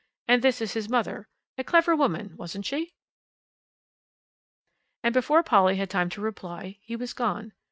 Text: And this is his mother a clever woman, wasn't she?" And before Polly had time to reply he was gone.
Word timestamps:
And 0.27 0.41
this 0.41 0.61
is 0.61 0.73
his 0.73 0.89
mother 0.89 1.27
a 1.59 1.63
clever 1.63 1.95
woman, 1.95 2.35
wasn't 2.35 2.65
she?" 2.65 2.95
And 5.03 5.13
before 5.13 5.43
Polly 5.43 5.75
had 5.75 5.91
time 5.91 6.09
to 6.09 6.21
reply 6.21 6.79
he 6.81 6.95
was 6.95 7.13
gone. 7.13 7.53